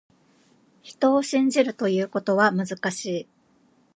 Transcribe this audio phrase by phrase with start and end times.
[0.81, 3.27] 人を信じるということは、難しい。